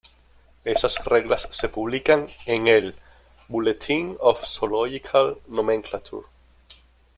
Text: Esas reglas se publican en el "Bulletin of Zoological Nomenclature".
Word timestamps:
Esas 0.65 1.05
reglas 1.05 1.47
se 1.51 1.69
publican 1.69 2.25
en 2.47 2.67
el 2.67 2.95
"Bulletin 3.49 4.17
of 4.19 4.43
Zoological 4.43 5.37
Nomenclature". 5.45 6.25